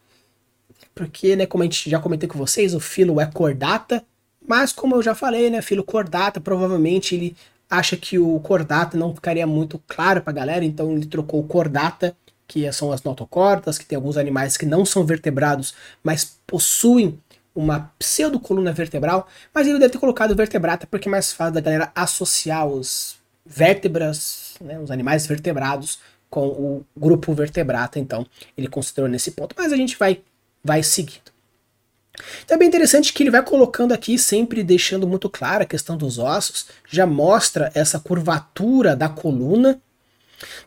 [0.94, 4.02] porque, né, como a gente já comentei com vocês, o filo é cordata,
[4.44, 7.36] mas como eu já falei, né, filo cordata, provavelmente ele
[7.68, 11.46] acha que o cordata não ficaria muito claro para a galera, então ele trocou o
[11.46, 12.16] cordata,
[12.48, 17.18] que são as notocordas, que tem alguns animais que não são vertebrados, mas possuem
[17.56, 21.90] uma pseudocoluna vertebral, mas ele deve ter colocado vertebrata porque é mais fácil da galera
[21.94, 29.30] associar os vértebras né, os animais vertebrados com o grupo vertebrata, então ele considerou nesse
[29.30, 30.20] ponto, mas a gente vai,
[30.62, 31.34] vai seguindo.
[32.44, 35.96] Então é bem interessante que ele vai colocando aqui, sempre deixando muito clara a questão
[35.96, 39.80] dos ossos, já mostra essa curvatura da coluna,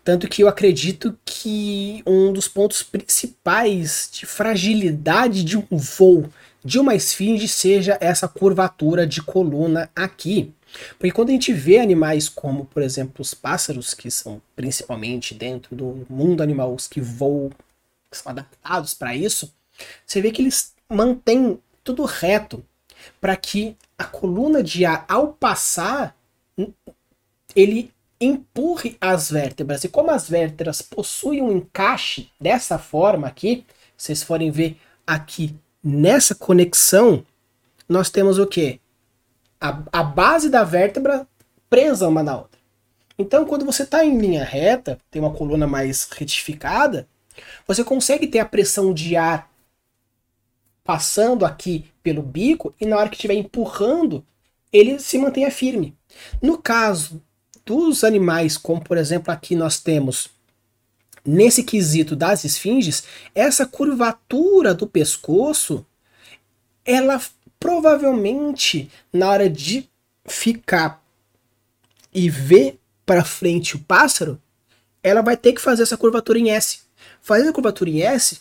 [0.04, 6.30] tanto que eu acredito que um dos pontos principais de fragilidade de um voo
[6.64, 10.54] de uma esfinge seja essa curvatura de coluna aqui.
[10.98, 15.76] Porque quando a gente vê animais como, por exemplo, os pássaros, que são principalmente dentro
[15.76, 17.50] do mundo animal, os que voam,
[18.12, 19.54] que são adaptados para isso,
[20.06, 22.64] você vê que eles mantêm tudo reto
[23.20, 26.16] para que a coluna de ar, ao passar,
[27.56, 29.84] ele empurre as vértebras.
[29.84, 35.56] E como as vértebras possuem um encaixe dessa forma aqui, vocês forem ver aqui
[35.90, 37.26] nessa conexão,
[37.88, 38.80] nós temos o que?
[39.60, 41.28] a, a base da vértebra
[41.70, 42.60] presa uma na outra.
[43.18, 47.08] Então, quando você está em linha reta, tem uma coluna mais retificada,
[47.68, 49.50] você consegue ter a pressão de ar
[50.84, 54.26] passando aqui pelo bico e na hora que estiver empurrando,
[54.72, 55.96] ele se mantenha firme.
[56.42, 57.22] No caso
[57.66, 60.30] dos animais, como por exemplo aqui nós temos
[61.30, 63.04] nesse quesito das esfinges,
[63.36, 65.86] essa curvatura do pescoço,
[66.84, 67.22] ela
[67.60, 69.88] provavelmente na hora de
[70.26, 71.04] ficar
[72.14, 74.42] e ver para frente o pássaro,
[75.04, 76.80] ela vai ter que fazer essa curvatura em S.
[77.22, 78.40] Fazendo a curvatura em S,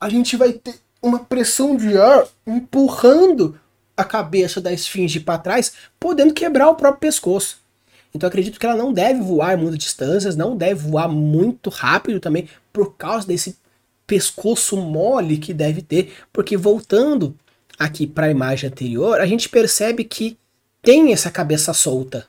[0.00, 3.58] a gente vai ter uma pressão de ar empurrando
[3.96, 7.63] a cabeça da esfinge para trás, podendo quebrar o próprio pescoço.
[8.14, 12.48] Então acredito que ela não deve voar muitas distâncias, não deve voar muito rápido também,
[12.72, 13.56] por causa desse
[14.06, 17.34] pescoço mole que deve ter, porque voltando
[17.78, 20.38] aqui para a imagem anterior, a gente percebe que
[20.80, 22.26] tem essa cabeça solta.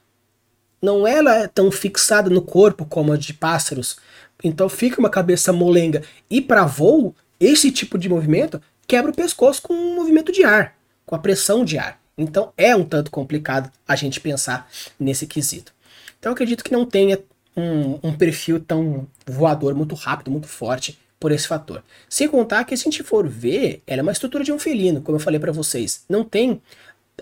[0.82, 3.98] Não ela é tão fixada no corpo como a de pássaros.
[4.44, 6.02] Então fica uma cabeça molenga.
[6.30, 10.76] E para voo, esse tipo de movimento quebra o pescoço com um movimento de ar,
[11.06, 12.00] com a pressão de ar.
[12.18, 14.70] Então é um tanto complicado a gente pensar
[15.00, 15.75] nesse quesito.
[16.20, 17.20] Então eu acredito que não tenha
[17.56, 21.84] um, um perfil tão voador, muito rápido, muito forte, por esse fator.
[22.10, 25.02] Sem contar que se a gente for ver, ela é uma estrutura de um felino,
[25.02, 26.04] como eu falei para vocês.
[26.10, 26.62] Não tem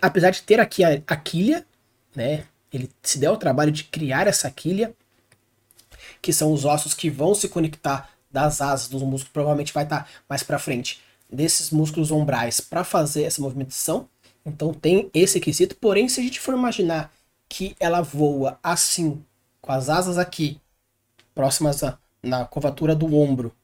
[0.02, 1.66] apesar de ter aqui a, a quilha,
[2.16, 2.46] né?
[2.72, 4.94] Ele se deu o trabalho de criar essa quilha,
[6.22, 10.04] que são os ossos que vão se conectar das asas dos músculos, provavelmente vai estar
[10.04, 11.02] tá mais para frente,
[11.32, 14.08] desses músculos ombrais para fazer essa movimentação.
[14.46, 17.14] Então tem esse quesito, porém se a gente for imaginar
[17.54, 19.24] que ela voa assim,
[19.62, 20.60] com as asas aqui,
[21.36, 23.56] próximas a, na curvatura do ombro,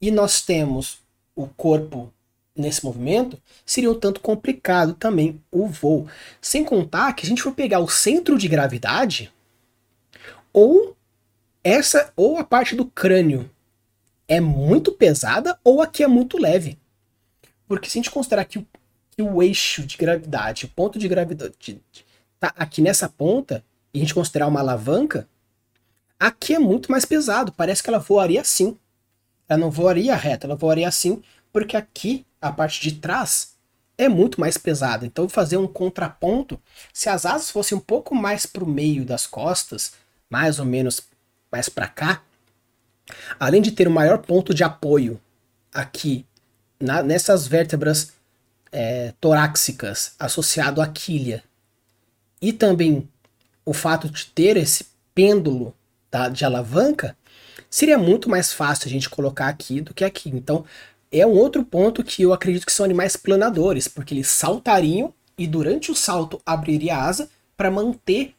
[0.00, 1.02] e nós temos
[1.36, 2.10] o corpo
[2.56, 6.08] nesse movimento, seria um tanto complicado também o voo.
[6.40, 9.30] Sem contar que a gente for pegar o centro de gravidade,
[10.50, 10.96] ou
[11.62, 13.50] essa ou a parte do crânio
[14.26, 16.78] é muito pesada ou aqui é muito leve.
[17.68, 18.66] Porque se a gente considerar que o,
[19.10, 21.78] que o eixo de gravidade, o ponto de gravidade
[22.42, 25.28] tá aqui nessa ponta, e a gente considerar uma alavanca,
[26.18, 27.52] aqui é muito mais pesado.
[27.52, 28.76] Parece que ela voaria assim.
[29.48, 33.54] Ela não voaria reta, ela voaria assim, porque aqui a parte de trás
[33.96, 35.06] é muito mais pesada.
[35.06, 36.60] Então, fazer um contraponto,
[36.92, 39.92] se as asas fossem um pouco mais para o meio das costas,
[40.28, 41.02] mais ou menos
[41.50, 42.22] mais para cá,
[43.38, 45.20] além de ter o um maior ponto de apoio
[45.72, 46.26] aqui
[46.80, 48.12] na, nessas vértebras
[48.72, 51.44] é, torácicas associado à quilha
[52.42, 53.08] e também
[53.64, 55.74] o fato de ter esse pêndulo
[56.10, 57.16] tá, de alavanca,
[57.70, 60.28] seria muito mais fácil a gente colocar aqui do que aqui.
[60.28, 60.64] Então,
[61.10, 65.46] é um outro ponto que eu acredito que são animais planadores, porque eles saltariam e
[65.46, 68.34] durante o salto abriria a asa para manter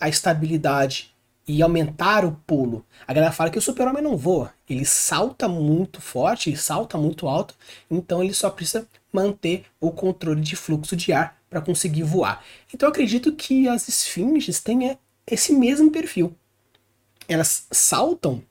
[0.00, 1.14] a estabilidade
[1.46, 2.84] e aumentar o pulo.
[3.06, 7.28] A galera fala que o super-homem não voa, ele salta muito forte, ele salta muito
[7.28, 7.54] alto,
[7.90, 12.44] então ele só precisa manter o controle de fluxo de ar para conseguir voar.
[12.72, 16.34] Então acredito que as esfinges têm esse mesmo perfil.
[17.28, 18.42] Elas saltam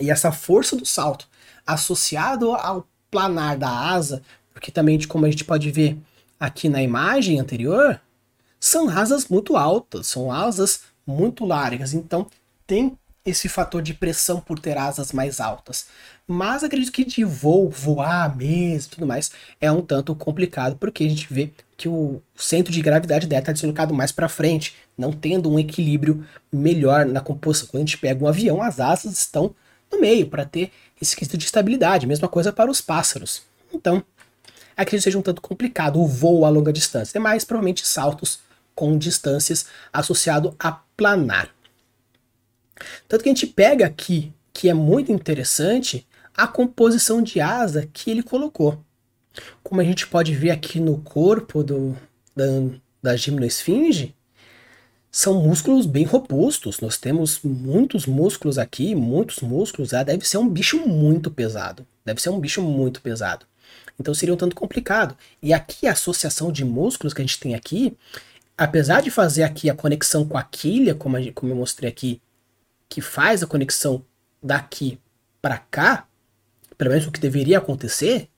[0.00, 1.28] e essa força do salto
[1.66, 5.98] associado ao planar da asa, porque também como a gente pode ver
[6.38, 8.00] aqui na imagem anterior,
[8.58, 12.26] são asas muito altas, são asas muito largas, então
[12.66, 15.86] tem esse fator de pressão por ter asas mais altas.
[16.26, 19.30] Mas acredito que de voo, voar mesmo tudo mais,
[19.60, 23.52] é um tanto complicado, porque a gente vê que o centro de gravidade dela está
[23.52, 27.68] deslocado mais para frente, não tendo um equilíbrio melhor na composição.
[27.68, 29.54] Quando a gente pega um avião, as asas estão
[29.90, 32.06] no meio para ter esse quesito de estabilidade.
[32.06, 33.42] Mesma coisa para os pássaros.
[33.72, 34.02] Então,
[34.76, 37.18] acredito que seja um tanto complicado o voo a longa distância.
[37.18, 38.40] É mais provavelmente saltos
[38.74, 41.50] com distâncias associado a planar.
[43.08, 48.10] Tanto que a gente pega aqui, que é muito interessante, a composição de asa que
[48.10, 48.82] ele colocou.
[49.62, 51.96] Como a gente pode ver aqui no corpo do,
[52.34, 52.44] da,
[53.02, 54.14] da gimnosfinge,
[55.10, 56.80] são músculos bem robustos.
[56.80, 59.92] Nós temos muitos músculos aqui, muitos músculos.
[59.92, 61.86] Ah, deve ser um bicho muito pesado.
[62.04, 63.44] Deve ser um bicho muito pesado.
[63.98, 65.16] Então seria um tanto complicado.
[65.42, 67.96] E aqui a associação de músculos que a gente tem aqui,
[68.56, 72.20] apesar de fazer aqui a conexão com a quilha, como, a, como eu mostrei aqui,
[72.90, 74.04] que faz a conexão
[74.42, 74.98] daqui
[75.40, 76.06] para cá,
[76.76, 78.28] pelo menos o que deveria acontecer,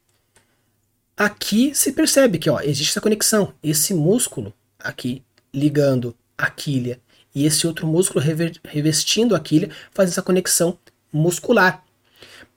[1.17, 3.55] aqui se percebe que ó, existe essa conexão.
[3.63, 7.01] Esse músculo aqui ligando a quilha
[7.35, 8.23] e esse outro músculo
[8.65, 10.79] revestindo a quilha faz essa conexão
[11.11, 11.83] muscular.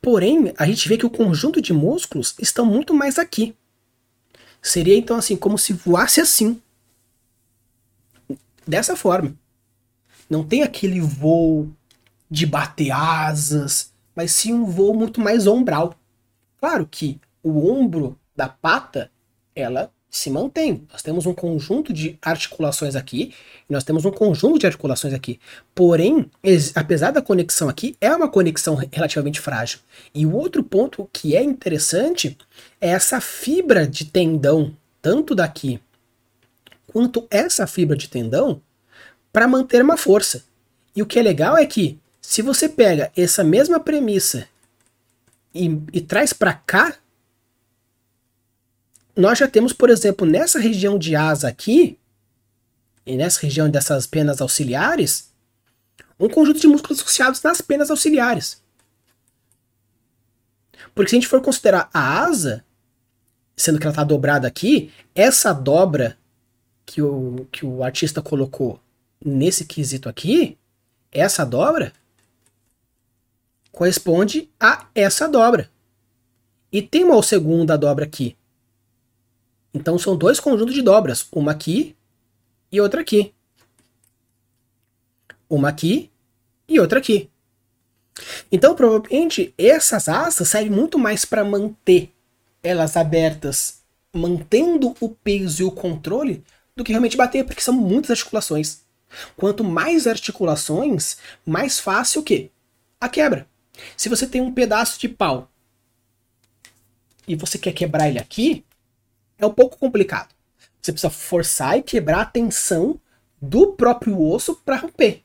[0.01, 3.55] Porém, a gente vê que o conjunto de músculos estão muito mais aqui.
[4.61, 6.61] Seria então assim, como se voasse assim.
[8.67, 9.33] Dessa forma.
[10.29, 11.71] Não tem aquele voo
[12.29, 15.95] de bater asas, mas sim um voo muito mais ombral.
[16.59, 19.11] Claro que o ombro da pata,
[19.55, 20.87] ela se mantém.
[20.91, 23.33] Nós temos um conjunto de articulações aqui,
[23.69, 25.39] nós temos um conjunto de articulações aqui.
[25.73, 26.31] Porém,
[26.73, 29.79] apesar da conexão aqui, é uma conexão relativamente frágil.
[30.13, 32.37] E o outro ponto que é interessante
[32.79, 35.81] é essa fibra de tendão, tanto daqui
[36.87, 38.61] quanto essa fibra de tendão,
[39.33, 40.45] para manter uma força.
[40.95, 44.47] E o que é legal é que, se você pega essa mesma premissa
[45.53, 46.97] e, e traz para cá,
[49.15, 51.97] nós já temos, por exemplo, nessa região de asa aqui,
[53.05, 55.31] e nessa região dessas penas auxiliares,
[56.19, 58.61] um conjunto de músculos associados nas penas auxiliares.
[60.95, 62.65] Porque se a gente for considerar a asa,
[63.55, 66.17] sendo que ela está dobrada aqui, essa dobra
[66.85, 68.79] que o, que o artista colocou
[69.23, 70.57] nesse quesito aqui,
[71.11, 71.93] essa dobra,
[73.75, 75.69] corresponde a essa dobra.
[76.71, 78.35] E tem uma segunda dobra aqui,
[79.73, 81.95] então são dois conjuntos de dobras, uma aqui
[82.71, 83.33] e outra aqui.
[85.49, 86.09] Uma aqui
[86.67, 87.29] e outra aqui.
[88.49, 92.11] Então, provavelmente, essas asas servem muito mais para manter
[92.63, 96.41] elas abertas mantendo o peso e o controle
[96.73, 98.79] do que realmente bater, porque são muitas articulações.
[99.35, 102.49] Quanto mais articulações, mais fácil o quê?
[102.99, 103.45] A quebra.
[103.95, 105.49] Se você tem um pedaço de pau
[107.27, 108.65] e você quer quebrar ele aqui,
[109.37, 110.33] é um pouco complicado.
[110.81, 112.99] Você precisa forçar e quebrar a tensão
[113.41, 115.23] do próprio osso para romper.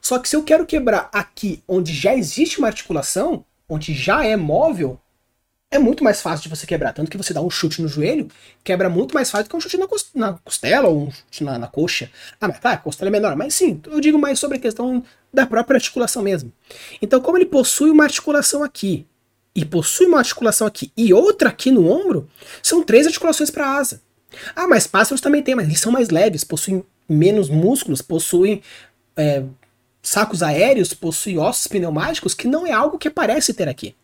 [0.00, 4.36] Só que se eu quero quebrar aqui onde já existe uma articulação, onde já é
[4.36, 5.00] móvel,
[5.70, 6.92] é muito mais fácil de você quebrar.
[6.92, 8.28] Tanto que você dá um chute no joelho,
[8.64, 11.58] quebra muito mais fácil do que um chute na, na costela ou um chute na,
[11.58, 12.10] na, coxa.
[12.40, 13.36] Ah, mas tá, a costela é menor.
[13.36, 15.02] Mas sim, eu digo mais sobre a questão
[15.32, 16.52] da própria articulação mesmo.
[17.02, 19.06] Então, como ele possui uma articulação aqui,
[19.54, 22.28] e possui uma articulação aqui e outra aqui no ombro,
[22.62, 24.00] são três articulações para a asa.
[24.54, 28.62] Ah, mas pássaros também tem, mas eles são mais leves, possuem menos músculos, possuem
[29.16, 29.42] é,
[30.00, 33.96] sacos aéreos, possuem ossos pneumáticos, que não é algo que parece ter aqui.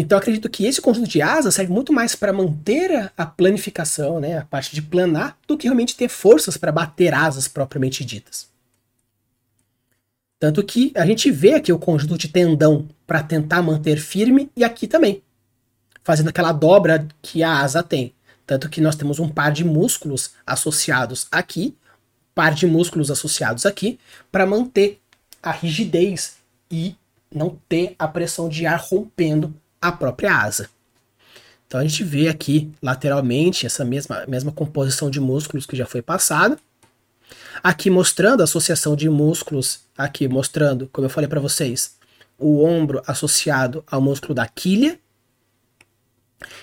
[0.00, 4.38] Então acredito que esse conjunto de asas serve muito mais para manter a planificação, né,
[4.38, 8.48] a parte de planar, do que realmente ter forças para bater asas propriamente ditas.
[10.38, 14.62] Tanto que a gente vê aqui o conjunto de tendão para tentar manter firme e
[14.62, 15.20] aqui também,
[16.04, 18.14] fazendo aquela dobra que a asa tem.
[18.46, 21.76] Tanto que nós temos um par de músculos associados aqui,
[22.36, 23.98] par de músculos associados aqui,
[24.30, 25.00] para manter
[25.42, 26.36] a rigidez
[26.70, 26.94] e
[27.34, 30.68] não ter a pressão de ar rompendo a própria asa.
[31.66, 36.00] Então a gente vê aqui lateralmente essa mesma, mesma composição de músculos que já foi
[36.00, 36.58] passada.
[37.62, 41.96] Aqui mostrando a associação de músculos, aqui mostrando, como eu falei para vocês,
[42.38, 44.98] o ombro associado ao músculo da quilha,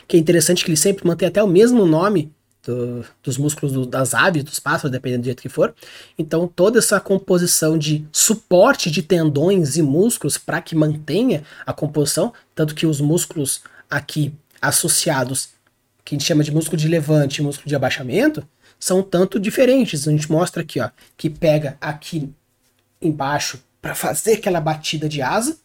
[0.08, 2.34] que é interessante que ele sempre mantém até o mesmo nome
[2.66, 5.74] do, dos músculos do, das aves, dos pássaros, dependendo do jeito que for.
[6.18, 12.34] Então, toda essa composição de suporte de tendões e músculos para que mantenha a composição,
[12.54, 15.50] tanto que os músculos aqui associados,
[16.04, 18.46] que a gente chama de músculo de levante e músculo de abaixamento,
[18.80, 20.08] são tanto diferentes.
[20.08, 22.30] A gente mostra aqui, ó, que pega aqui
[23.02, 25.58] embaixo para fazer aquela batida de asa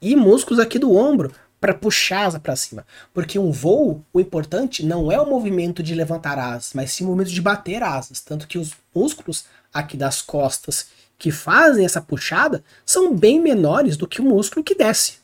[0.00, 2.86] e músculos aqui do ombro para puxar asa para cima.
[3.12, 7.08] Porque um voo, o importante não é o movimento de levantar asas, mas sim o
[7.08, 8.20] movimento de bater asas.
[8.20, 10.88] Tanto que os músculos aqui das costas
[11.18, 15.18] que fazem essa puxada são bem menores do que o músculo que desce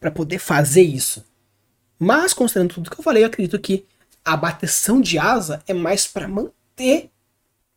[0.00, 1.24] para poder fazer isso.
[1.98, 3.86] Mas, considerando tudo que eu falei, eu acredito que
[4.24, 7.11] a bateção de asa é mais para manter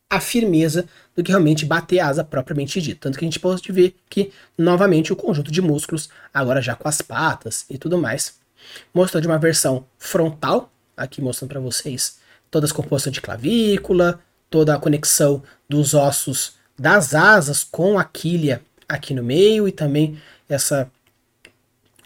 [0.10, 3.02] a firmeza do que realmente bater a asa propriamente dita.
[3.02, 6.88] Tanto que a gente pode ver que, novamente, o conjunto de músculos, agora já com
[6.88, 8.40] as patas e tudo mais,
[8.94, 14.76] mostrando de uma versão frontal, aqui mostrando para vocês todas as composições de clavícula, toda
[14.76, 20.90] a conexão dos ossos das asas com a quilha aqui no meio e também essa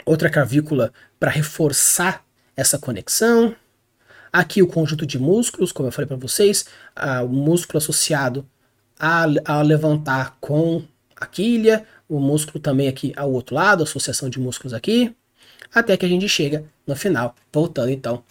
[0.05, 2.23] outra clavícula para reforçar
[2.55, 3.55] essa conexão.
[4.31, 6.65] Aqui o conjunto de músculos, como eu falei para vocês,
[7.23, 8.47] o músculo associado
[8.99, 10.83] a, a levantar com
[11.15, 15.15] a quilha, o músculo também aqui ao outro lado, associação de músculos aqui,
[15.73, 18.23] até que a gente chega no final, voltando então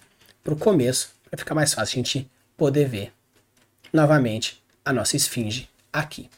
[0.43, 3.13] para o começo, para ficar mais fácil a gente poder ver
[3.93, 6.29] novamente a nossa esfinge aqui.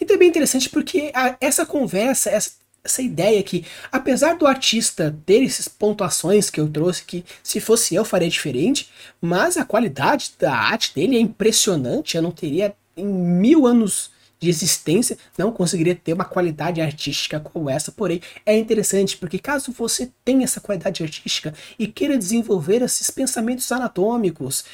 [0.00, 5.16] E também é interessante porque a, essa conversa, essa essa ideia que, apesar do artista
[5.24, 10.32] ter essas pontuações que eu trouxe, que se fosse eu faria diferente, mas a qualidade
[10.38, 12.16] da arte dele é impressionante.
[12.16, 14.10] Eu não teria em mil anos
[14.42, 17.92] de existência não conseguiria ter uma qualidade artística como essa.
[17.92, 23.70] Porém, é interessante porque caso você tenha essa qualidade artística e queira desenvolver esses pensamentos
[23.70, 24.64] anatômicos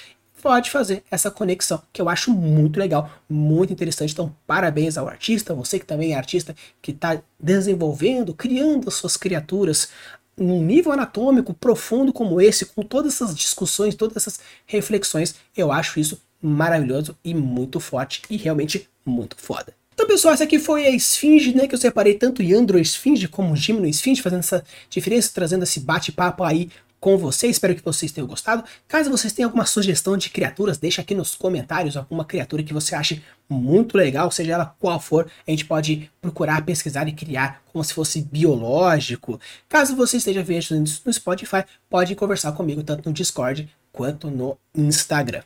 [0.41, 4.12] pode fazer essa conexão, que eu acho muito legal, muito interessante.
[4.12, 9.16] Então, parabéns ao artista, você que também é artista, que está desenvolvendo, criando as suas
[9.16, 9.89] criaturas
[10.36, 15.34] num nível anatômico profundo como esse, com todas essas discussões, todas essas reflexões.
[15.57, 19.74] Eu acho isso maravilhoso e muito forte e realmente muito foda.
[19.93, 21.66] Então, pessoal, essa aqui foi a Esfinge, né?
[21.66, 26.45] Que eu separei tanto Yandro Esfinge como Gimno Esfinge, fazendo essa diferença, trazendo esse bate-papo
[26.45, 26.70] aí
[27.01, 27.46] com você.
[27.46, 28.64] Espero que vocês tenham gostado.
[28.86, 32.94] Caso vocês tenham alguma sugestão de criaturas, deixa aqui nos comentários alguma criatura que você
[32.94, 35.30] ache muito legal, seja ela qual for.
[35.46, 39.40] A gente pode procurar, pesquisar e criar como se fosse biológico.
[39.68, 40.59] Caso você esteja vendo
[41.05, 45.42] no Spotify, pode conversar comigo tanto no Discord quanto no Instagram.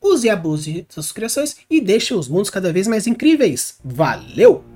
[0.00, 3.78] Use e abuse suas criações e deixe os mundos cada vez mais incríveis.
[3.82, 4.75] Valeu!